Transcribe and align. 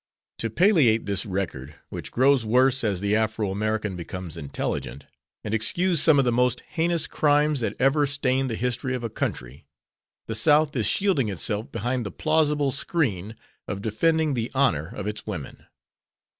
To 0.39 0.49
palliate 0.49 1.05
this 1.05 1.27
record 1.27 1.75
(which 1.89 2.11
grows 2.11 2.43
worse 2.43 2.83
as 2.83 3.01
the 3.01 3.15
Afro 3.15 3.51
American 3.51 3.95
becomes 3.95 4.35
intelligent) 4.35 5.03
and 5.43 5.53
excuse 5.53 6.01
some 6.01 6.17
of 6.17 6.25
the 6.25 6.31
most 6.31 6.61
heinous 6.69 7.05
crimes 7.05 7.59
that 7.59 7.75
ever 7.79 8.07
stained 8.07 8.49
the 8.49 8.55
history 8.55 8.95
of 8.95 9.03
a 9.03 9.11
country, 9.11 9.67
the 10.25 10.33
South 10.33 10.75
is 10.75 10.87
shielding 10.87 11.29
itself 11.29 11.71
behind 11.71 12.03
the 12.03 12.09
plausible 12.11 12.71
screen 12.71 13.35
of 13.67 13.83
defending 13.83 14.33
the 14.33 14.49
honor 14.55 14.87
of 14.87 15.05
its 15.05 15.27
women. 15.27 15.67